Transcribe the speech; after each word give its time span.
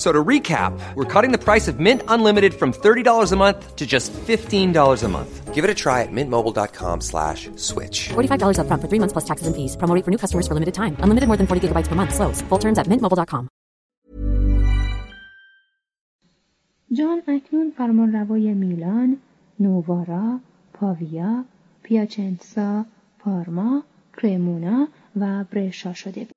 So 0.00 0.12
to 0.12 0.22
recap, 0.22 0.78
we're 0.94 1.10
cutting 1.14 1.32
the 1.32 1.42
price 1.42 1.68
of 1.68 1.80
Mint 1.80 2.02
Unlimited 2.06 2.52
from 2.52 2.72
$30 2.72 3.32
a 3.32 3.36
month 3.36 3.76
to 3.76 3.86
just 3.86 4.12
$15 4.12 5.02
a 5.02 5.08
month. 5.08 5.54
Give 5.54 5.64
it 5.64 5.70
a 5.70 5.74
try 5.74 6.02
at 6.02 6.12
mintmobile.com 6.12 7.00
slash 7.00 7.48
switch. 7.56 8.10
$45 8.10 8.58
up 8.58 8.66
front 8.66 8.82
for 8.82 8.88
three 8.88 8.98
months 8.98 9.14
plus 9.14 9.24
taxes 9.24 9.46
and 9.46 9.56
fees. 9.56 9.74
Promo 9.78 9.94
rate 9.94 10.04
for 10.04 10.10
new 10.10 10.18
customers 10.18 10.46
for 10.46 10.52
limited 10.52 10.74
time. 10.74 10.98
Unlimited 11.00 11.28
more 11.28 11.38
than 11.38 11.46
40 11.46 11.68
gigabytes 11.68 11.88
per 11.88 11.94
month. 11.94 12.14
Slows. 12.14 12.42
Full 12.50 12.58
terms 12.58 12.78
at 12.78 12.86
mintmobile.com. 12.88 13.48
جان 16.92 17.22
اکنون 17.28 17.72
فرمانروای 17.76 18.54
میلان، 18.54 19.16
نووارا، 19.60 20.40
پاویا، 20.72 21.44
پیاچنسا، 21.82 22.84
پارما، 23.18 23.82
کرمونا 24.22 24.88
و 25.16 25.44
برشا 25.52 25.92
شده 25.92 26.20
بود. 26.20 26.36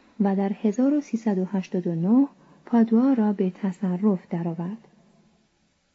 و 0.21 0.35
در 0.35 0.51
1389 0.61 2.27
پادوا 2.65 3.13
را 3.13 3.33
به 3.33 3.49
تصرف 3.49 4.27
درآورد. 4.29 4.87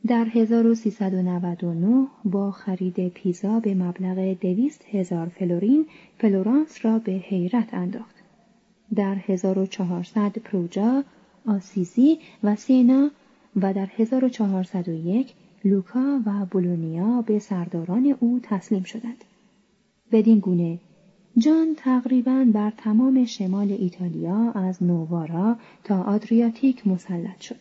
در 0.06 0.24
1399 0.24 2.06
با 2.24 2.50
خرید 2.50 3.08
پیزا 3.08 3.60
به 3.60 3.74
مبلغ 3.74 4.40
دویست 4.40 4.84
هزار 4.90 5.26
فلورین 5.26 5.86
فلورانس 6.18 6.84
را 6.84 6.98
به 6.98 7.12
حیرت 7.12 7.74
انداخت. 7.74 8.14
در 8.94 9.14
1400 9.14 10.38
پروجا، 10.38 11.04
آسیزی 11.46 12.18
و 12.42 12.56
سیینا 12.56 13.10
و 13.56 13.72
در 13.72 13.88
1401 13.96 15.34
لوکا 15.64 16.20
و 16.26 16.46
بولونیا 16.50 17.22
به 17.22 17.38
سرداران 17.38 18.16
او 18.20 18.40
تسلیم 18.42 18.82
شدند. 18.82 19.24
بدین 20.12 20.38
گونه 20.38 20.78
جان 21.38 21.74
تقریبا 21.76 22.46
بر 22.52 22.72
تمام 22.76 23.24
شمال 23.24 23.72
ایتالیا 23.72 24.52
از 24.52 24.82
نووارا 24.82 25.56
تا 25.84 26.02
آدریاتیک 26.02 26.86
مسلط 26.86 27.40
شد. 27.40 27.56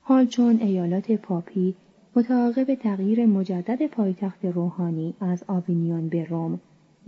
حال 0.00 0.26
چون 0.26 0.60
ایالات 0.60 1.12
پاپی 1.12 1.74
متعاقب 2.16 2.74
تغییر 2.74 3.26
مجدد 3.26 3.86
پایتخت 3.86 4.44
روحانی 4.44 5.14
از 5.20 5.44
آوینیون 5.46 6.08
به 6.08 6.24
روم 6.24 6.60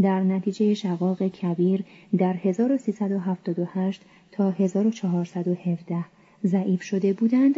در 0.03 0.21
نتیجه 0.21 0.75
شقاق 0.75 1.29
کبیر 1.29 1.85
در 2.19 2.33
1378 2.33 4.03
تا 4.33 4.51
1417 4.51 6.05
ضعیف 6.45 6.83
شده 6.83 7.13
بودند 7.13 7.55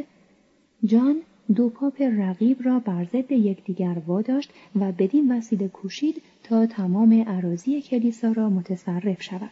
جان 0.84 1.16
دو 1.54 1.68
پاپ 1.68 2.02
رقیب 2.02 2.62
را 2.62 2.78
بر 2.78 3.04
ضد 3.04 3.32
یکدیگر 3.32 3.96
واداشت 4.06 4.52
و 4.76 4.92
بدین 4.92 5.32
وسیله 5.32 5.68
کوشید 5.68 6.22
تا 6.42 6.66
تمام 6.66 7.24
اراضی 7.26 7.82
کلیسا 7.82 8.32
را 8.32 8.50
متصرف 8.50 9.22
شود 9.22 9.50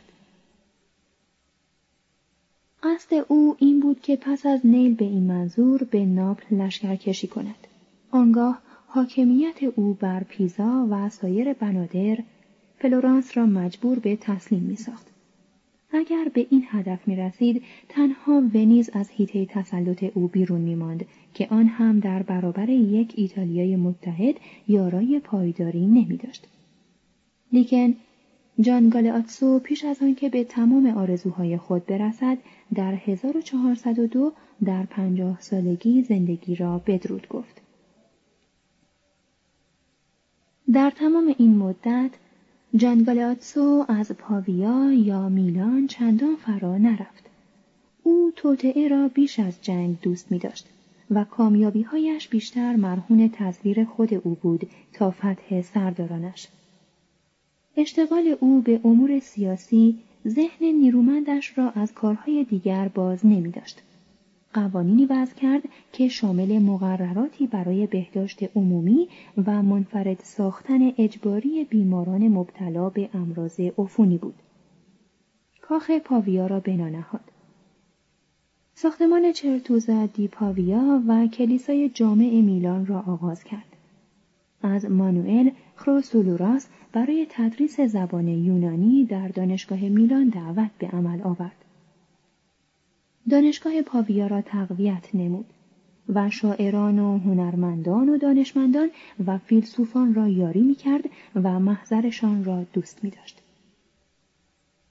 قصد 2.82 3.24
او 3.28 3.56
این 3.58 3.80
بود 3.80 4.00
که 4.00 4.16
پس 4.16 4.46
از 4.46 4.66
نیل 4.66 4.94
به 4.94 5.04
این 5.04 5.22
منظور 5.22 5.84
به 5.84 6.04
ناپل 6.04 6.56
لشکر 6.56 6.96
کشی 6.96 7.26
کند 7.26 7.66
آنگاه 8.10 8.62
حاکمیت 8.86 9.62
او 9.62 9.94
بر 9.94 10.24
پیزا 10.24 10.88
و 10.90 11.08
سایر 11.08 11.52
بنادر 11.52 12.18
فلورانس 12.78 13.36
را 13.36 13.46
مجبور 13.46 13.98
به 13.98 14.16
تسلیم 14.16 14.62
می 14.62 14.76
ساخت. 14.76 15.06
اگر 15.92 16.30
به 16.34 16.46
این 16.50 16.64
هدف 16.68 17.08
می 17.08 17.16
رسید 17.16 17.62
تنها 17.88 18.32
ونیز 18.54 18.90
از 18.92 19.10
هیته 19.10 19.46
تسلط 19.46 20.04
او 20.14 20.28
بیرون 20.28 20.60
می 20.60 20.74
ماند 20.74 21.04
که 21.34 21.48
آن 21.50 21.66
هم 21.66 22.00
در 22.00 22.22
برابر 22.22 22.68
یک 22.68 23.12
ایتالیای 23.16 23.76
متحد 23.76 24.34
یارای 24.68 25.20
پایداری 25.24 25.86
نمی 25.86 26.16
داشت. 26.16 26.46
لیکن 27.52 27.94
جان 28.60 28.88
گالاتسو 28.88 29.58
پیش 29.58 29.84
از 29.84 30.02
آنکه 30.02 30.28
به 30.28 30.44
تمام 30.44 30.86
آرزوهای 30.86 31.56
خود 31.56 31.86
برسد 31.86 32.38
در 32.74 32.94
1402 32.94 34.32
در 34.64 34.86
پنجاه 34.86 35.40
سالگی 35.40 36.02
زندگی 36.02 36.54
را 36.54 36.78
بدرود 36.86 37.28
گفت. 37.28 37.62
در 40.72 40.90
تمام 40.90 41.34
این 41.38 41.56
مدت 41.56 42.10
جانگالاتسو 42.76 43.84
از 43.88 44.12
پاویا 44.12 44.92
یا 44.92 45.28
میلان 45.28 45.86
چندان 45.86 46.36
فرا 46.36 46.78
نرفت. 46.78 47.30
او 48.02 48.32
توطعه 48.36 48.88
را 48.88 49.08
بیش 49.08 49.40
از 49.40 49.62
جنگ 49.62 50.00
دوست 50.02 50.32
می 50.32 50.38
داشت 50.38 50.66
و 51.10 51.24
کامیابیهایش 51.24 52.28
بیشتر 52.28 52.76
مرهون 52.76 53.30
تزویر 53.32 53.84
خود 53.84 54.14
او 54.14 54.34
بود 54.42 54.70
تا 54.92 55.10
فتح 55.10 55.62
سردارانش. 55.62 56.48
اشتغال 57.76 58.36
او 58.40 58.60
به 58.60 58.80
امور 58.84 59.18
سیاسی 59.18 59.98
ذهن 60.28 60.64
نیرومندش 60.66 61.58
را 61.58 61.70
از 61.70 61.92
کارهای 61.92 62.44
دیگر 62.44 62.88
باز 62.88 63.26
نمی 63.26 63.50
داشت. 63.50 63.82
قوانینی 64.54 65.06
وضع 65.06 65.34
کرد 65.34 65.62
که 65.92 66.08
شامل 66.08 66.58
مقرراتی 66.58 67.46
برای 67.46 67.86
بهداشت 67.86 68.56
عمومی 68.56 69.08
و 69.46 69.62
منفرد 69.62 70.20
ساختن 70.22 70.92
اجباری 70.98 71.64
بیماران 71.64 72.28
مبتلا 72.28 72.88
به 72.88 73.08
امراض 73.14 73.60
عفونی 73.78 74.18
بود. 74.18 74.34
کاخ 75.60 75.90
پاویا 75.90 76.46
را 76.46 76.60
بنا 76.60 76.88
نهاد. 76.88 77.20
ساختمان 78.74 79.32
چرتوزا 79.32 80.06
دی 80.06 80.28
پاویا 80.28 81.02
و 81.08 81.26
کلیسای 81.26 81.88
جامع 81.88 82.40
میلان 82.40 82.86
را 82.86 83.00
آغاز 83.00 83.44
کرد. 83.44 83.76
از 84.62 84.84
مانوئل 84.84 85.50
خروسولوراس 85.76 86.68
برای 86.92 87.26
تدریس 87.30 87.80
زبان 87.80 88.28
یونانی 88.28 89.04
در 89.04 89.28
دانشگاه 89.28 89.78
میلان 89.78 90.28
دعوت 90.28 90.70
به 90.78 90.86
عمل 90.86 91.22
آورد. 91.22 91.64
دانشگاه 93.28 93.82
پاویا 93.82 94.26
را 94.26 94.40
تقویت 94.40 95.14
نمود 95.14 95.46
و 96.08 96.30
شاعران 96.30 96.98
و 96.98 97.18
هنرمندان 97.18 98.08
و 98.08 98.18
دانشمندان 98.18 98.90
و 99.26 99.38
فیلسوفان 99.38 100.14
را 100.14 100.28
یاری 100.28 100.62
می 100.62 100.74
کرد 100.74 101.04
و 101.34 101.60
محضرشان 101.60 102.44
را 102.44 102.64
دوست 102.72 103.04
می 103.04 103.10
داشت. 103.10 103.42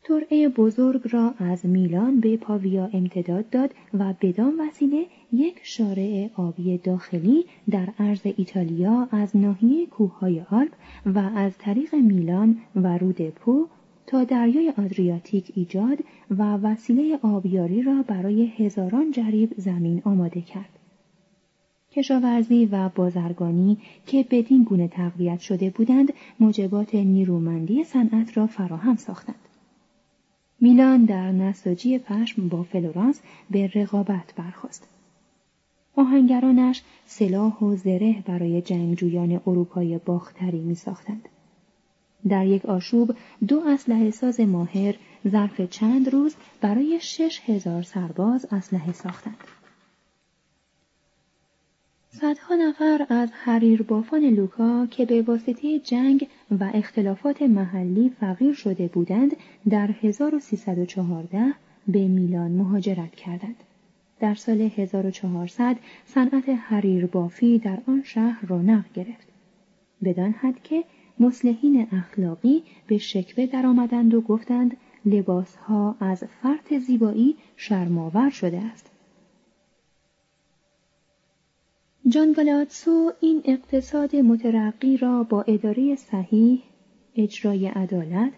ترعه 0.03 0.49
بزرگ 0.49 1.01
را 1.11 1.33
از 1.37 1.65
میلان 1.65 2.19
به 2.19 2.37
پاویا 2.37 2.89
امتداد 2.93 3.49
داد 3.49 3.73
و 3.93 4.13
بدان 4.21 4.53
وسیله 4.59 5.05
یک 5.33 5.59
شارع 5.63 6.29
آبی 6.35 6.77
داخلی 6.77 7.45
در 7.69 7.89
عرض 7.99 8.21
ایتالیا 8.37 9.07
از 9.11 9.37
ناحیه 9.37 9.85
کوههای 9.85 10.41
آلپ 10.51 10.71
و 11.05 11.19
از 11.19 11.57
طریق 11.57 11.95
میلان 11.95 12.57
و 12.75 12.97
رود 12.97 13.21
پو 13.21 13.67
تا 14.09 14.23
دریای 14.23 14.73
آدریاتیک 14.77 15.51
ایجاد 15.55 16.03
و 16.29 16.43
وسیله 16.43 17.19
آبیاری 17.21 17.81
را 17.81 18.03
برای 18.07 18.45
هزاران 18.45 19.11
جریب 19.11 19.53
زمین 19.57 20.01
آماده 20.05 20.41
کرد. 20.41 20.69
کشاورزی 21.91 22.65
و 22.65 22.89
بازرگانی 22.89 23.77
که 24.05 24.25
بدین 24.31 24.63
گونه 24.63 24.87
تقویت 24.87 25.39
شده 25.39 25.69
بودند 25.69 26.13
موجبات 26.39 26.95
نیرومندی 26.95 27.83
صنعت 27.83 28.37
را 28.37 28.47
فراهم 28.47 28.95
ساختند. 28.95 29.47
میلان 30.61 31.05
در 31.05 31.31
نساجی 31.31 31.99
پشم 31.99 32.47
با 32.47 32.63
فلورانس 32.63 33.21
به 33.49 33.71
رقابت 33.75 34.33
برخواست. 34.35 34.87
آهنگرانش 35.95 36.81
سلاح 37.05 37.59
و 37.59 37.75
زره 37.75 38.23
برای 38.25 38.61
جنگجویان 38.61 39.41
اروپای 39.47 39.97
باختری 39.97 40.59
می 40.59 40.75
ساختند. 40.75 41.29
در 42.27 42.45
یک 42.45 42.65
آشوب 42.65 43.15
دو 43.47 43.61
اسلحه 43.67 44.11
ساز 44.11 44.39
ماهر 44.39 44.95
ظرف 45.27 45.61
چند 45.61 46.09
روز 46.09 46.35
برای 46.61 46.99
شش 47.01 47.41
هزار 47.45 47.81
سرباز 47.83 48.45
اسلحه 48.51 48.93
ساختند. 48.93 49.37
صدها 52.11 52.55
نفر 52.55 53.05
از 53.09 53.29
حریر 53.31 53.81
بافان 53.81 54.23
لوکا 54.23 54.85
که 54.91 55.05
به 55.05 55.21
واسطه 55.21 55.79
جنگ 55.79 56.27
و 56.59 56.71
اختلافات 56.73 57.41
محلی 57.41 58.11
فقیر 58.19 58.53
شده 58.53 58.87
بودند 58.87 59.35
در 59.69 59.89
1314 60.01 61.53
به 61.87 62.07
میلان 62.07 62.51
مهاجرت 62.51 63.15
کردند. 63.15 63.55
در 64.19 64.35
سال 64.35 64.61
1400 64.61 65.77
صنعت 66.05 66.49
حریر 66.49 67.05
بافی 67.05 67.59
در 67.59 67.77
آن 67.87 68.03
شهر 68.03 68.45
رونق 68.45 68.85
گرفت. 68.93 69.27
بدان 70.03 70.31
حد 70.31 70.63
که 70.63 70.83
مسلحین 71.19 71.87
اخلاقی 71.91 72.63
به 72.87 72.97
شکوه 72.97 73.45
درآمدند 73.45 74.13
و 74.13 74.21
گفتند 74.21 74.77
لباسها 75.05 75.95
از 75.99 76.23
فرط 76.41 76.73
زیبایی 76.73 77.35
شرماور 77.55 78.29
شده 78.29 78.57
است. 78.57 78.91
جان 82.07 82.33
گالاتسو 82.33 83.11
این 83.21 83.41
اقتصاد 83.45 84.15
مترقی 84.15 84.97
را 84.97 85.23
با 85.23 85.41
اداره 85.41 85.95
صحیح، 85.95 86.61
اجرای 87.15 87.67
عدالت، 87.67 88.31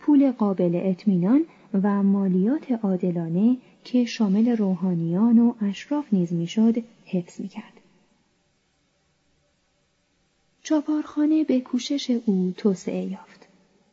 پول 0.00 0.32
قابل 0.32 0.80
اطمینان 0.84 1.44
و 1.82 2.02
مالیات 2.02 2.72
عادلانه 2.72 3.56
که 3.84 4.04
شامل 4.04 4.56
روحانیان 4.56 5.38
و 5.38 5.54
اشراف 5.60 6.04
نیز 6.12 6.32
می‌شد 6.32 6.74
حفظ 7.04 7.40
می‌کرد. 7.40 7.77
چاپارخانه 10.68 11.44
به 11.44 11.60
کوشش 11.60 12.10
او 12.26 12.52
توسعه 12.56 13.04
یافت. 13.04 13.48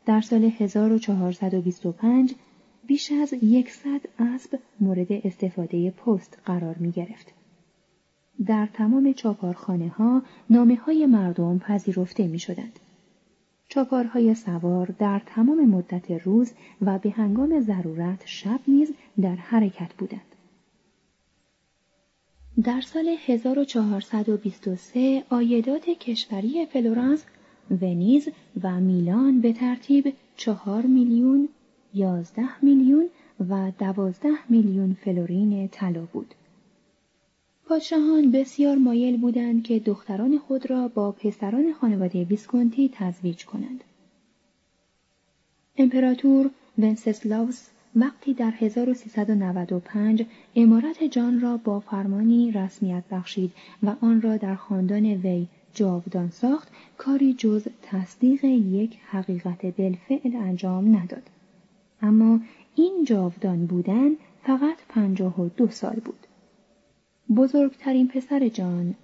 در 0.06 0.20
سال 0.20 0.44
1425 0.44 2.34
بیش 2.86 3.12
از 3.12 3.32
یکصد 3.42 4.00
اسب 4.18 4.58
مورد 4.80 5.12
استفاده 5.12 5.90
پست 5.90 6.38
قرار 6.44 6.76
می 6.78 6.90
گرفت. 6.90 7.32
در 8.46 8.68
تمام 8.72 9.12
چاپارخانه 9.12 9.88
ها 9.88 10.22
نامه 10.50 10.76
های 10.76 11.06
مردم 11.06 11.58
پذیرفته 11.58 12.26
می 12.26 12.38
شدند. 12.38 12.78
چاپارهای 13.68 14.34
سوار 14.34 14.94
در 14.98 15.22
تمام 15.26 15.64
مدت 15.64 16.10
روز 16.10 16.52
و 16.82 16.98
به 16.98 17.10
هنگام 17.10 17.60
ضرورت 17.60 18.22
شب 18.26 18.60
نیز 18.68 18.92
در 19.20 19.36
حرکت 19.36 19.94
بودند. 19.94 20.35
در 22.64 22.80
سال 22.80 23.16
1423 23.26 25.24
آیدات 25.30 25.90
کشوری 25.90 26.66
فلورانس، 26.66 27.24
ونیز 27.70 28.28
و 28.62 28.80
میلان 28.80 29.40
به 29.40 29.52
ترتیب 29.52 30.12
چهار 30.36 30.82
میلیون، 30.82 31.48
یازده 31.94 32.64
میلیون 32.64 33.08
و 33.48 33.72
دوازده 33.78 34.34
میلیون 34.48 34.96
فلورین 35.04 35.68
طلا 35.68 36.04
بود. 36.12 36.34
پادشاهان 37.66 38.30
بسیار 38.30 38.76
مایل 38.76 39.16
بودند 39.16 39.62
که 39.62 39.78
دختران 39.78 40.38
خود 40.38 40.70
را 40.70 40.88
با 40.88 41.12
پسران 41.12 41.72
خانواده 41.72 42.24
ویسکونتی 42.24 42.90
تزویج 42.92 43.44
کنند. 43.44 43.84
امپراتور 45.76 46.50
ونسسلاوس 46.78 47.68
وقتی 47.96 48.34
در 48.34 48.50
1395 48.50 50.26
امارت 50.56 51.04
جان 51.04 51.40
را 51.40 51.56
با 51.56 51.80
فرمانی 51.80 52.52
رسمیت 52.52 53.04
بخشید 53.10 53.52
و 53.82 53.94
آن 54.00 54.22
را 54.22 54.36
در 54.36 54.54
خاندان 54.54 55.04
وی 55.06 55.46
جاودان 55.74 56.30
ساخت 56.30 56.68
کاری 56.98 57.34
جز 57.34 57.66
تصدیق 57.82 58.44
یک 58.44 58.98
حقیقت 59.06 59.66
بالفعل 59.66 60.36
انجام 60.36 60.96
نداد 60.96 61.22
اما 62.02 62.40
این 62.74 63.04
جاودان 63.06 63.66
بودن 63.66 64.10
فقط 64.42 64.76
پنجاه 64.88 65.40
و 65.40 65.48
دو 65.48 65.68
سال 65.68 65.96
بود 66.04 66.26
بزرگترین 67.36 68.08
پسر 68.08 68.48
جان 68.48 68.94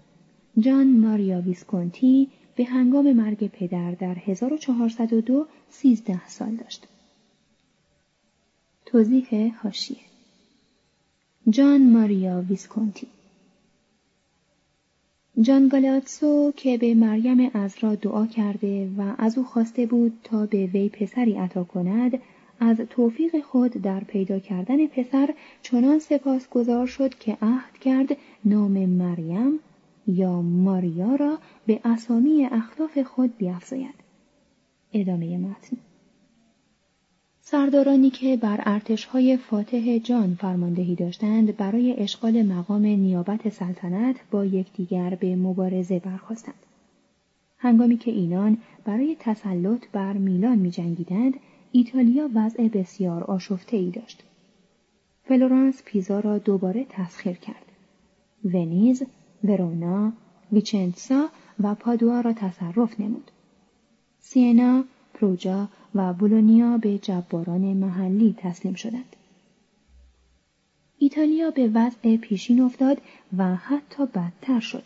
جان 0.59 0.87
ماریا 0.87 1.41
ویسکونتی 1.41 2.29
به 2.57 2.65
هنگام 2.65 3.13
مرگ 3.13 3.47
پدر 3.51 3.91
در 3.91 4.15
1402 4.15 5.47
سیزده 5.69 6.29
سال 6.29 6.55
داشت. 6.55 6.87
توضیح 8.93 9.55
هاشیه 9.63 9.99
جان 11.51 11.93
ماریا 11.93 12.45
ویسکونتی. 12.49 13.07
جان 15.41 15.69
گالاتسو 15.69 16.53
که 16.57 16.79
به 16.79 16.95
مریم 16.95 17.51
ازرا 17.55 17.95
دعا 17.95 18.27
کرده 18.27 18.91
و 18.99 19.15
از 19.19 19.39
او 19.39 19.45
خواسته 19.45 19.87
بود 19.87 20.13
تا 20.25 20.47
به 20.47 20.67
وی 20.67 20.89
پسری 20.89 21.33
عطا 21.33 21.65
کند 21.65 22.19
از 22.61 22.77
توفیق 22.91 23.41
خود 23.41 23.71
در 23.71 24.05
پیدا 24.05 24.39
کردن 24.39 24.87
پسر 24.87 25.35
چنان 25.63 25.99
سپاسگزار 25.99 26.87
شد 26.87 27.15
که 27.15 27.37
عهد 27.43 27.79
کرد 27.79 28.17
نام 28.45 28.87
مریم 28.87 29.59
یا 30.07 30.43
ماریا 30.43 31.15
را 31.15 31.39
به 31.67 31.81
اسامی 31.85 32.45
اخلاف 32.45 32.99
خود 32.99 33.37
بیافزاید. 33.37 33.95
ادامه 34.93 35.39
متن. 35.39 35.77
سردارانی 37.45 38.11
که 38.11 38.37
بر 38.37 38.63
ارتشهای 38.67 39.37
فاتح 39.37 39.99
جان 39.99 40.35
فرماندهی 40.35 40.95
داشتند 40.95 41.57
برای 41.57 41.93
اشغال 41.93 42.43
مقام 42.43 42.83
نیابت 42.83 43.49
سلطنت 43.49 44.17
با 44.31 44.45
یکدیگر 44.45 45.15
به 45.21 45.37
مبارزه 45.37 45.99
برخواستند 45.99 46.55
هنگامی 47.59 47.99
که 47.99 48.11
اینان 48.11 48.59
برای 48.85 49.17
تسلط 49.21 49.85
بر 49.93 50.13
میلان 50.13 50.59
می 50.59 50.71
جنگیدند 50.71 51.35
ایتالیا 51.73 52.31
وضع 52.35 52.69
بسیار 52.69 53.25
آشفته 53.25 53.77
ای 53.77 53.91
داشت. 53.91 54.23
فلورانس 55.25 55.83
پیزا 55.85 56.21
را 56.21 56.39
دوباره 56.39 56.87
تسخیر 56.89 57.37
کرد. 57.37 57.73
ونیز، 58.45 59.03
ورونا، 59.45 60.13
ویچنسا 60.53 61.29
و 61.61 61.75
پادوا 61.75 62.21
را 62.21 62.33
تصرف 62.33 63.01
نمود. 63.01 63.31
سینا، 64.21 64.85
پروجا 65.15 65.69
و 65.95 66.13
بولونیا 66.13 66.79
به 66.79 66.99
جباران 66.99 67.61
محلی 67.61 68.35
تسلیم 68.39 68.75
شدند. 68.75 69.17
ایتالیا 70.99 71.51
به 71.51 71.71
وضع 71.75 72.17
پیشین 72.17 72.61
افتاد 72.61 73.01
و 73.39 73.55
حتی 73.55 74.07
بدتر 74.07 74.61
شد. 74.61 74.83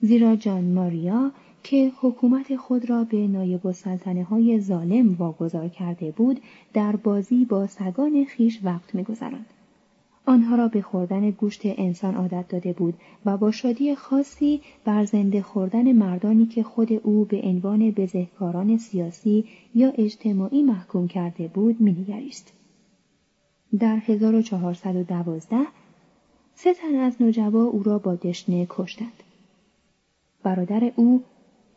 زیرا 0.00 0.36
جان 0.36 0.64
ماریا 0.64 1.32
که 1.62 1.92
حکومت 2.00 2.56
خود 2.56 2.90
را 2.90 3.04
به 3.04 3.26
نایب 3.26 3.66
السلطنه 3.66 4.24
های 4.24 4.60
ظالم 4.60 5.14
واگذار 5.14 5.68
کرده 5.68 6.10
بود 6.10 6.40
در 6.72 6.96
بازی 6.96 7.44
با 7.44 7.66
سگان 7.66 8.24
خیش 8.24 8.60
وقت 8.64 8.94
میگذراند 8.94 9.46
آنها 10.30 10.56
را 10.56 10.68
به 10.68 10.82
خوردن 10.82 11.30
گوشت 11.30 11.60
انسان 11.64 12.14
عادت 12.14 12.48
داده 12.48 12.72
بود 12.72 12.94
و 13.24 13.36
با 13.36 13.50
شادی 13.50 13.94
خاصی 13.94 14.60
بر 14.84 15.04
زنده 15.04 15.42
خوردن 15.42 15.92
مردانی 15.92 16.46
که 16.46 16.62
خود 16.62 16.92
او 16.92 17.24
به 17.24 17.40
عنوان 17.42 17.90
بزهکاران 17.90 18.78
سیاسی 18.78 19.44
یا 19.74 19.90
اجتماعی 19.90 20.62
محکوم 20.62 21.08
کرده 21.08 21.48
بود 21.48 21.82
مینگریست. 21.82 22.52
در 23.78 23.96
1412 23.96 25.56
سه 26.54 26.74
تن 26.74 26.94
از 26.94 27.22
نوجبا 27.22 27.64
او 27.64 27.82
را 27.82 27.98
با 27.98 28.14
دشنه 28.14 28.66
کشتند. 28.70 29.22
برادر 30.42 30.92
او 30.96 31.22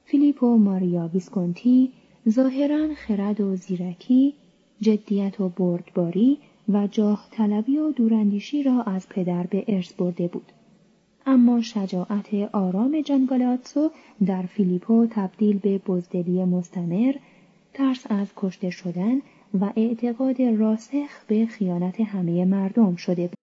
فیلیپو 0.05 0.57
ماریا 0.57 1.09
ویسکونتی 1.13 1.91
ظاهرا 2.29 2.87
خرد 2.95 3.41
و 3.41 3.55
زیرکی 3.55 4.33
جدیت 4.81 5.41
و 5.41 5.49
بردباری 5.49 6.37
و 6.69 6.87
جاه 6.87 7.27
طلبی 7.31 7.77
و 7.77 7.91
دوراندیشی 7.91 8.63
را 8.63 8.81
از 8.81 9.09
پدر 9.09 9.47
به 9.47 9.63
ارث 9.67 9.93
برده 9.93 10.27
بود. 10.27 10.51
اما 11.25 11.61
شجاعت 11.61 12.33
آرام 12.53 13.01
جانگالاتسو 13.01 13.91
در 14.25 14.41
فیلیپو 14.41 15.07
تبدیل 15.09 15.59
به 15.59 15.77
بزدلی 15.77 16.45
مستمر، 16.45 17.13
ترس 17.73 18.05
از 18.09 18.27
کشته 18.35 18.69
شدن 18.69 19.21
و 19.61 19.71
اعتقاد 19.75 20.41
راسخ 20.41 21.25
به 21.27 21.45
خیانت 21.45 22.01
همه 22.01 22.45
مردم 22.45 22.95
شده 22.95 23.27
بود. 23.27 23.42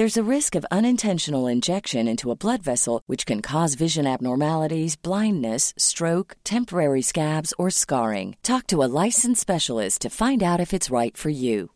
There's 0.00 0.16
a 0.16 0.30
risk 0.36 0.54
of 0.54 0.72
unintentional 0.78 1.46
injection 1.46 2.08
into 2.08 2.30
a 2.30 2.36
blood 2.44 2.62
vessel, 2.62 3.02
which 3.06 3.24
can 3.26 3.40
cause 3.42 3.74
vision 3.74 4.06
abnormalities, 4.06 4.96
blindness, 4.96 5.72
stroke, 5.78 6.36
temporary 6.44 7.02
scabs, 7.02 7.54
or 7.58 7.70
scarring. 7.70 8.36
Talk 8.42 8.66
to 8.68 8.82
a 8.82 8.90
licensed 9.04 9.40
specialist 9.40 10.02
to 10.02 10.10
find 10.10 10.42
out 10.42 10.60
if 10.60 10.72
it's 10.74 10.90
right 10.90 11.16
for 11.16 11.30
you. 11.30 11.70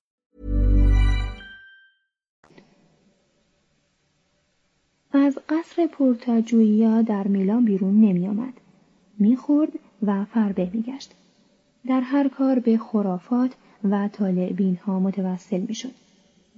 از 5.12 5.38
قصر 5.48 5.86
پورتاجویا 5.86 7.02
در 7.02 7.26
میلان 7.26 7.64
بیرون 7.64 8.00
نمی 8.00 8.28
آمد. 8.28 8.54
می 9.18 9.36
خورد 9.36 9.70
و 10.02 10.24
فربه 10.24 10.70
می 10.72 10.82
گشت. 10.82 11.14
در 11.86 12.00
هر 12.00 12.28
کار 12.28 12.58
به 12.58 12.78
خرافات 12.78 13.50
و 13.90 14.08
طالع 14.08 14.74
ها 14.86 15.00
متوسل 15.00 15.60
می 15.60 15.74
شد. 15.74 15.90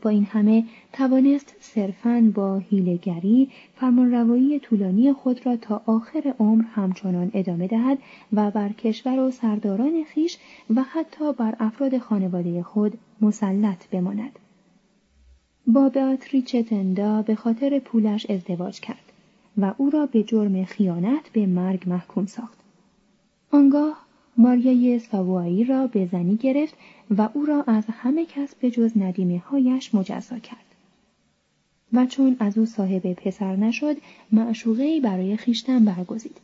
با 0.01 0.10
این 0.10 0.25
همه 0.25 0.63
توانست 0.94 1.56
صرفاً 1.60 2.32
با 2.36 2.58
هیلگری 2.58 3.50
فرمانروایی 3.75 4.60
طولانی 4.60 5.13
خود 5.13 5.46
را 5.46 5.56
تا 5.56 5.82
آخر 5.86 6.34
عمر 6.39 6.63
همچنان 6.63 7.32
ادامه 7.34 7.68
دهد 7.68 7.98
و 8.34 8.51
بر 8.51 8.70
کشور 8.70 9.20
و 9.20 9.32
سرداران 9.32 10.04
خیش 10.04 10.38
و 10.75 10.84
حتی 10.84 11.34
بر 11.34 11.56
افراد 11.60 11.98
خانواده 11.98 12.63
خود 12.63 12.98
مسلط 13.22 13.88
بماند. 13.88 14.39
با 15.68 15.89
بیاتریچ 15.89 16.56
تندا 16.56 17.22
به 17.22 17.36
خاطر 17.36 17.80
پولش 17.80 18.30
ازدواج 18.30 18.80
کرد 18.80 19.12
و 19.58 19.74
او 19.77 19.89
را 19.89 20.06
به 20.06 20.24
جرم 20.24 20.66
خیانت 20.66 21.30
به 21.34 21.46
مرگ 21.46 21.89
محکوم 21.89 22.25
ساخت. 22.25 22.58
آنگاه 23.51 24.08
ماریای 24.38 25.00
ساوایی 25.00 25.63
را 25.63 25.88
به 25.88 26.06
زنی 26.12 26.36
گرفت 26.36 26.75
و 27.10 27.30
او 27.34 27.46
را 27.46 27.64
از 27.68 27.84
همه 27.92 28.26
کس 28.26 28.56
به 28.56 28.72
جز 28.72 28.92
ندیمه 28.96 29.38
هایش 29.38 29.96
مجزا 29.96 30.40
کرد. 30.40 30.66
و 31.94 32.06
چون 32.06 32.38
از 32.40 32.58
او 32.58 32.66
صاحب 32.66 33.14
پسر 33.14 33.56
نشد 33.56 33.98
معشوقه 34.32 35.00
برای 35.00 35.38
خیشتن 35.38 35.86
برگزید. 35.86 36.38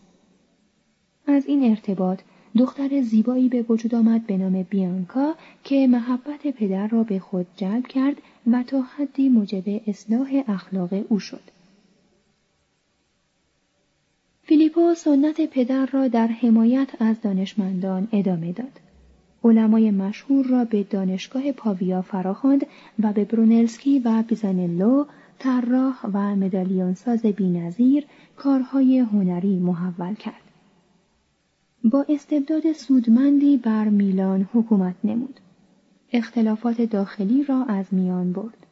از 1.28 1.46
این 1.46 1.64
ارتباط 1.64 2.20
دختر 2.58 3.02
زیبایی 3.02 3.50
به 3.50 3.66
وجود 3.70 3.96
آمد 3.96 4.28
به 4.28 4.38
نام 4.38 4.64
بیانکا 4.64 5.36
که 5.64 5.88
محبت 5.88 6.48
پدر 6.48 6.88
را 6.88 7.04
به 7.04 7.20
خود 7.20 7.48
جلب 7.58 7.88
کرد 7.88 8.16
و 8.52 8.64
تا 8.64 8.82
حدی 8.82 9.30
موجب 9.30 9.64
اصلاح 9.88 10.44
اخلاق 10.48 10.94
او 11.10 11.20
شد. 11.20 11.42
فیلیپو 14.44 14.94
سنت 14.96 15.42
پدر 15.42 15.86
را 15.86 16.08
در 16.08 16.28
حمایت 16.28 16.90
از 17.00 17.22
دانشمندان 17.22 18.08
ادامه 18.12 18.52
داد. 18.52 18.80
علمای 19.44 19.92
مشهور 19.92 20.46
را 20.46 20.66
به 20.66 20.84
دانشگاه 20.84 21.52
پاویا 21.52 22.02
فراخواند 22.02 22.66
و 23.00 23.14
به 23.14 23.26
برونلسکی 23.26 24.00
و 24.00 24.24
بیزانلو 24.28 25.06
طراح 25.40 26.06
و 26.14 26.36
مدالیونساز 26.36 27.22
بینظیر 27.22 28.06
کارهای 28.36 29.00
هنری 29.00 29.60
محول 29.60 30.16
کرد. 30.16 30.44
با 31.84 32.06
استبداد 32.10 32.74
سودمندی 32.74 33.58
بر 33.58 33.90
میلان 33.90 34.50
حکومت 34.54 34.96
نمود. 35.04 35.40
اختلافات 36.12 36.82
داخلی 36.82 37.44
را 37.44 37.64
از 37.64 37.86
میان 37.92 38.32
برد. 38.32 38.68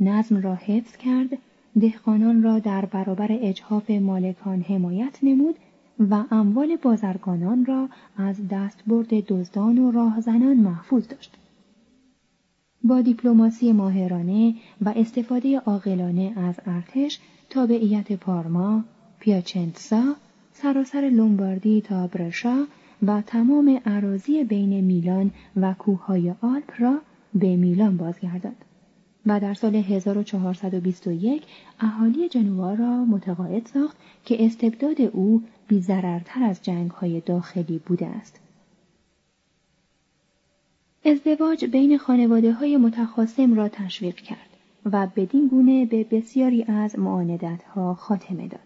نظم 0.00 0.42
را 0.42 0.54
حفظ 0.54 0.96
کرد 0.96 1.38
دهقانان 1.80 2.42
را 2.42 2.58
در 2.58 2.84
برابر 2.84 3.28
اجحاف 3.30 3.90
مالکان 3.90 4.60
حمایت 4.60 5.18
نمود 5.22 5.54
و 5.98 6.24
اموال 6.30 6.76
بازرگانان 6.76 7.64
را 7.64 7.88
از 8.16 8.48
دستبرد 8.48 9.26
دزدان 9.26 9.78
و 9.78 9.90
راهزنان 9.90 10.56
محفوظ 10.56 11.08
داشت. 11.08 11.36
با 12.84 13.00
دیپلماسی 13.00 13.72
ماهرانه 13.72 14.54
و 14.80 14.92
استفاده 14.96 15.58
عاقلانه 15.58 16.32
از 16.36 16.54
ارتش 16.66 17.20
تابعیت 17.50 18.12
پارما، 18.12 18.84
پیاچنتسا، 19.18 20.16
سراسر 20.52 21.00
لومباردی 21.00 21.80
تا 21.80 22.06
برشا 22.06 22.66
و 23.02 23.22
تمام 23.26 23.80
عراضی 23.86 24.44
بین 24.44 24.80
میلان 24.80 25.30
و 25.56 25.74
کوههای 25.74 26.34
آلپ 26.40 26.72
را 26.78 26.98
به 27.34 27.56
میلان 27.56 27.96
بازگرداند. 27.96 28.64
و 29.26 29.40
در 29.40 29.54
سال 29.54 29.74
1421 29.74 31.42
اهالی 31.80 32.28
جنوا 32.28 32.74
را 32.74 33.04
متقاعد 33.04 33.66
ساخت 33.66 33.96
که 34.24 34.46
استبداد 34.46 35.00
او 35.00 35.42
بیزررتر 35.72 36.42
از 36.42 36.60
های 37.00 37.20
داخلی 37.20 37.80
بوده 37.86 38.06
است. 38.06 38.40
ازدواج 41.04 41.64
بین 41.64 41.98
خانواده 41.98 42.52
های 42.52 42.76
متخاصم 42.76 43.54
را 43.54 43.68
تشویق 43.68 44.14
کرد 44.16 44.48
و 44.92 45.06
بدین 45.16 45.48
گونه 45.48 45.86
به 45.86 46.04
بسیاری 46.04 46.62
از 46.62 46.98
معاندت 46.98 47.62
ها 47.62 47.94
خاتمه 47.94 48.48
داد. 48.48 48.60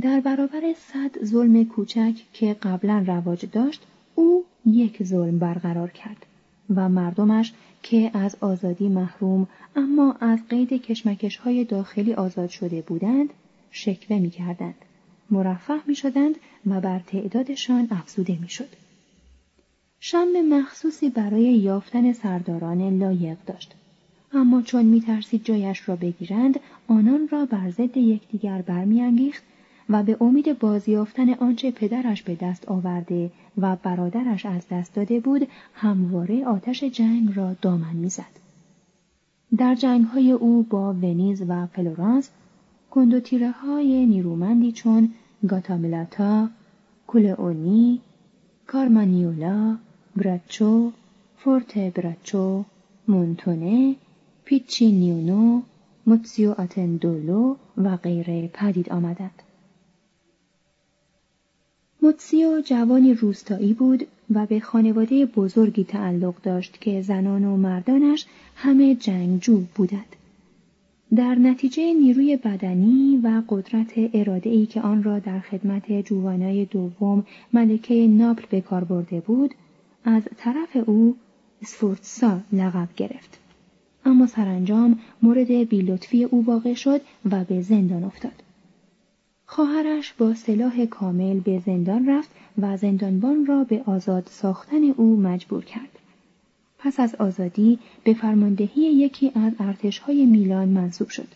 در 0.00 0.20
برابر 0.20 0.74
صد 0.76 1.24
ظلم 1.24 1.64
کوچک 1.64 2.14
که 2.32 2.54
قبلا 2.54 3.04
رواج 3.06 3.46
داشت 3.52 3.86
او 4.14 4.44
یک 4.66 5.02
ظلم 5.02 5.38
برقرار 5.38 5.90
کرد 5.90 6.26
و 6.74 6.88
مردمش 6.88 7.52
که 7.82 8.10
از 8.14 8.36
آزادی 8.40 8.88
محروم 8.88 9.46
اما 9.76 10.16
از 10.20 10.38
قید 10.48 10.72
کشمکش 10.72 11.36
های 11.36 11.64
داخلی 11.64 12.14
آزاد 12.14 12.50
شده 12.50 12.82
بودند 12.82 13.30
شکوه 13.74 14.18
می 14.18 14.30
کردند. 14.30 14.83
مرفه 15.30 15.74
می 15.86 15.94
شدند 15.94 16.34
و 16.66 16.80
بر 16.80 16.98
تعدادشان 16.98 17.88
افزوده 17.90 18.38
می 18.40 18.48
شد. 18.48 18.68
شم 20.00 20.28
مخصوصی 20.50 21.10
برای 21.10 21.42
یافتن 21.42 22.12
سرداران 22.12 22.98
لایق 22.98 23.36
داشت. 23.46 23.74
اما 24.32 24.62
چون 24.62 24.84
می 24.84 25.00
ترسید 25.00 25.44
جایش 25.44 25.88
را 25.88 25.96
بگیرند 25.96 26.60
آنان 26.88 27.28
را 27.28 27.44
بر 27.44 27.70
ضد 27.70 27.96
یکدیگر 27.96 28.62
برمیانگیخت 28.62 29.42
و 29.88 30.02
به 30.02 30.16
امید 30.20 30.58
بازیافتن 30.58 31.34
آنچه 31.34 31.70
پدرش 31.70 32.22
به 32.22 32.34
دست 32.34 32.68
آورده 32.68 33.30
و 33.58 33.76
برادرش 33.76 34.46
از 34.46 34.62
دست 34.70 34.94
داده 34.94 35.20
بود 35.20 35.48
همواره 35.74 36.44
آتش 36.44 36.84
جنگ 36.84 37.36
را 37.36 37.54
دامن 37.62 37.96
می‌زد. 37.96 38.44
در 39.56 39.74
جنگ 39.74 40.04
های 40.04 40.32
او 40.32 40.62
با 40.62 40.92
ونیز 40.92 41.42
و 41.48 41.66
فلورانس 41.66 42.30
کندوتیره 42.94 43.50
های 43.50 44.06
نیرومندی 44.06 44.72
چون 44.72 45.12
گاتاملاتا، 45.48 46.48
کولئونی، 47.06 48.00
کارمانیولا، 48.66 49.76
براچو، 50.16 50.92
فورت 51.38 51.78
براچو، 51.78 52.64
مونتونه، 53.08 53.96
پیچی 54.44 54.92
نیونو، 54.92 55.62
موتسیو 56.06 56.50
آتندولو 56.50 57.56
و 57.76 57.96
غیره 57.96 58.50
پدید 58.54 58.90
آمدند. 58.90 59.42
موتسیو 62.02 62.60
جوانی 62.60 63.14
روستایی 63.14 63.72
بود 63.72 64.06
و 64.34 64.46
به 64.46 64.60
خانواده 64.60 65.26
بزرگی 65.26 65.84
تعلق 65.84 66.34
داشت 66.42 66.80
که 66.80 67.02
زنان 67.02 67.44
و 67.44 67.56
مردانش 67.56 68.26
همه 68.56 68.94
جنگجو 68.94 69.60
بودند. 69.74 70.16
در 71.16 71.34
نتیجه 71.34 71.92
نیروی 71.92 72.36
بدنی 72.36 73.20
و 73.24 73.42
قدرت 73.48 73.92
اراده 74.14 74.50
ای 74.50 74.66
که 74.66 74.80
آن 74.80 75.02
را 75.02 75.18
در 75.18 75.40
خدمت 75.40 75.92
جوانای 75.92 76.64
دوم 76.64 77.26
ملکه 77.52 78.06
ناپل 78.06 78.44
به 78.50 78.60
کار 78.60 78.84
برده 78.84 79.20
بود 79.20 79.54
از 80.04 80.22
طرف 80.36 80.76
او 80.86 81.16
سفورتسا 81.64 82.40
لقب 82.52 82.88
گرفت. 82.96 83.38
اما 84.04 84.26
سرانجام 84.26 84.98
مورد 85.22 85.52
بیلطفی 85.52 86.24
او 86.24 86.44
واقع 86.44 86.74
شد 86.74 87.00
و 87.30 87.44
به 87.44 87.60
زندان 87.60 88.04
افتاد. 88.04 88.42
خواهرش 89.46 90.12
با 90.12 90.34
سلاح 90.34 90.84
کامل 90.84 91.40
به 91.40 91.62
زندان 91.66 92.08
رفت 92.08 92.30
و 92.58 92.76
زندانبان 92.76 93.46
را 93.46 93.64
به 93.64 93.82
آزاد 93.86 94.26
ساختن 94.30 94.84
او 94.96 95.16
مجبور 95.16 95.64
کرد. 95.64 95.98
پس 96.84 97.00
از 97.00 97.14
آزادی 97.14 97.78
به 98.04 98.14
فرماندهی 98.14 98.82
یکی 98.82 99.32
از 99.34 99.52
ارتشهای 99.58 100.26
میلان 100.26 100.68
منصوب 100.68 101.08
شد. 101.08 101.28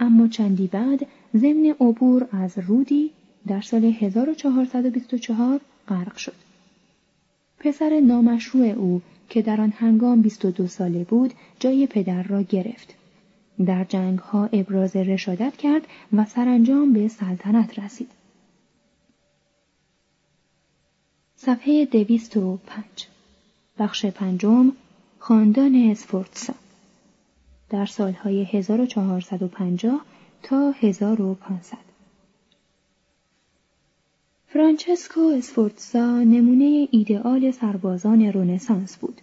اما 0.00 0.28
چندی 0.28 0.66
بعد 0.66 1.06
ضمن 1.36 1.74
عبور 1.80 2.28
از 2.32 2.58
رودی 2.58 3.10
در 3.46 3.60
سال 3.60 3.84
1424 3.84 5.60
غرق 5.88 6.16
شد. 6.16 6.34
پسر 7.58 8.00
نامشروع 8.00 8.66
او 8.66 9.02
که 9.28 9.42
در 9.42 9.60
آن 9.60 9.72
هنگام 9.76 10.22
22 10.22 10.66
ساله 10.66 11.04
بود 11.04 11.32
جای 11.60 11.86
پدر 11.86 12.22
را 12.22 12.42
گرفت. 12.42 12.94
در 13.66 13.84
جنگ 13.84 14.18
ها 14.18 14.48
ابراز 14.52 14.96
رشادت 14.96 15.56
کرد 15.56 15.82
و 16.12 16.24
سرانجام 16.24 16.92
به 16.92 17.08
سلطنت 17.08 17.78
رسید. 17.78 18.08
صفحه 21.36 21.84
دویست 21.84 22.36
و 22.36 22.58
پنج 22.66 23.17
بخش 23.78 24.06
پنجم 24.06 24.72
خاندان 25.18 25.74
اسفورتسا 25.90 26.54
در 27.70 27.86
سالهای 27.86 28.44
1450 28.44 30.00
تا 30.42 30.70
1500 30.80 31.78
فرانچسکو 34.46 35.20
اسفورتسا 35.20 36.22
نمونه 36.22 36.88
ایدئال 36.90 37.50
سربازان 37.50 38.32
رونسانس 38.32 38.96
بود. 38.96 39.20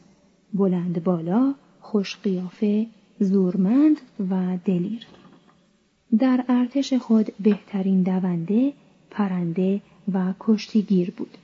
بلند 0.53 1.03
بالا، 1.03 1.53
خوش 1.81 2.17
قیافه، 2.17 2.87
زورمند 3.19 3.97
و 4.29 4.57
دلیر. 4.65 5.07
در 6.19 6.45
ارتش 6.47 6.93
خود 6.93 7.33
بهترین 7.39 8.01
دونده، 8.03 8.73
پرنده 9.11 9.81
و 10.13 10.33
کشتیگیر 10.39 11.11
بود. 11.11 11.37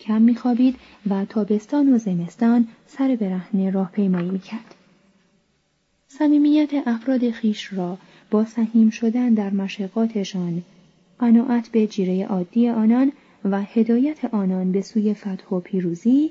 کم 0.00 0.22
میخوابید 0.22 0.76
و 1.10 1.24
تابستان 1.24 1.94
و 1.94 1.98
زمستان 1.98 2.68
سر 2.86 3.16
برهنه 3.20 3.70
راهپیمایی 3.70 4.30
می‌کرد 4.30 4.74
صمیمیت 6.08 6.70
افراد 6.86 7.30
خیش 7.30 7.72
را 7.72 7.98
با 8.30 8.44
سهیم 8.44 8.90
شدن 8.90 9.34
در 9.34 9.50
مشقاتشان 9.50 10.62
قناعت 11.18 11.68
به 11.68 11.86
جیره 11.86 12.26
عادی 12.26 12.68
آنان 12.68 13.12
و 13.44 13.62
هدایت 13.62 14.24
آنان 14.24 14.72
به 14.72 14.80
سوی 14.80 15.14
فتح 15.14 15.48
و 15.50 15.60
پیروزی 15.60 16.30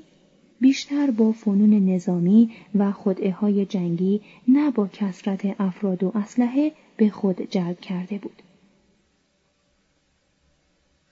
بیشتر 0.60 1.10
با 1.10 1.32
فنون 1.32 1.88
نظامی 1.88 2.50
و 2.74 2.92
خدعه 2.92 3.32
های 3.32 3.66
جنگی 3.66 4.20
نه 4.48 4.70
با 4.70 4.88
کسرت 4.92 5.60
افراد 5.60 6.04
و 6.04 6.12
اسلحه 6.14 6.72
به 6.96 7.10
خود 7.10 7.50
جلب 7.50 7.80
کرده 7.80 8.18
بود. 8.18 8.42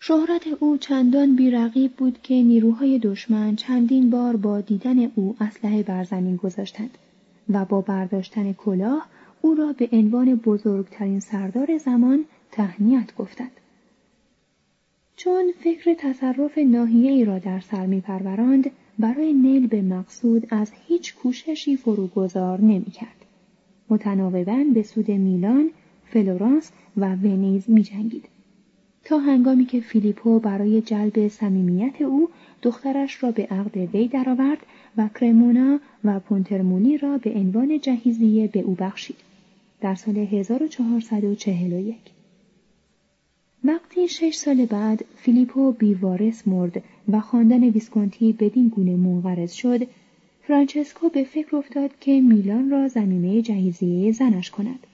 شهرت 0.07 0.47
او 0.61 0.77
چندان 0.77 1.37
بیرقیب 1.37 1.93
بود 1.93 2.19
که 2.23 2.35
نیروهای 2.35 2.99
دشمن 2.99 3.57
چندین 3.57 4.11
بار 4.11 4.37
با 4.37 4.61
دیدن 4.61 5.13
او 5.15 5.37
اسلحه 5.41 5.83
بر 5.83 6.05
زمین 6.05 6.37
گذاشتند 6.37 6.99
و 7.49 7.65
با 7.65 7.81
برداشتن 7.81 8.53
کلاه 8.53 9.07
او 9.41 9.55
را 9.55 9.73
به 9.73 9.89
عنوان 9.93 10.35
بزرگترین 10.35 11.21
سردار 11.21 11.79
زمان 11.79 12.25
تهنیت 12.53 13.15
گفتند. 13.17 13.51
چون 15.17 15.53
فکر 15.61 15.95
تصرف 15.95 16.59
ناحیه 16.59 17.11
ای 17.11 17.25
را 17.25 17.39
در 17.39 17.61
سر 17.61 17.87
می 17.87 18.01
پرورند 18.01 18.71
برای 18.99 19.33
نیل 19.33 19.67
به 19.67 19.83
مقصود 19.83 20.47
از 20.51 20.73
هیچ 20.87 21.15
کوششی 21.15 21.77
فروگذار 21.77 22.61
نمی 22.61 22.91
کرد. 22.91 23.25
متناوبا 23.91 24.65
به 24.75 24.83
سود 24.83 25.11
میلان، 25.11 25.71
فلورانس 26.05 26.73
و 26.97 27.17
ونیز 27.17 27.71
می 27.71 27.83
جنگید. 27.83 28.34
تا 29.05 29.19
هنگامی 29.19 29.67
که 29.67 29.81
فیلیپو 29.81 30.39
برای 30.39 30.81
جلب 30.81 31.29
صمیمیت 31.29 32.03
او 32.03 32.29
دخترش 32.63 33.23
را 33.23 33.31
به 33.31 33.47
عقد 33.47 33.77
وی 33.77 34.09
درآورد 34.09 34.59
و 34.97 35.09
کرمونا 35.21 35.81
و 36.05 36.21
پونترمولی 36.21 36.99
را 36.99 37.19
به 37.19 37.31
عنوان 37.35 37.81
جهیزیه 37.81 38.47
به 38.49 38.61
او 38.61 38.75
بخشید. 38.75 39.17
در 39.81 39.95
سال 39.95 40.17
1441 40.17 41.97
وقتی 43.65 44.09
شش 44.09 44.35
سال 44.35 44.67
بعد 44.67 45.05
فیلیپو 45.17 45.73
بی‌وارث 45.73 46.49
مرد 46.49 46.83
و 47.09 47.21
خاندان 47.21 47.65
ویسکونتی 47.65 48.33
بدین 48.33 48.69
گونه 48.69 48.97
منقرض 48.97 49.53
شد 49.53 49.87
فرانچسکو 50.43 51.09
به 51.09 51.25
فکر 51.25 51.57
افتاد 51.57 51.91
که 52.01 52.21
میلان 52.21 52.71
را 52.71 52.89
ضمیمه 52.89 53.43
جهیزیه 53.43 54.13
زنش 54.13 54.51
کند. 54.51 54.87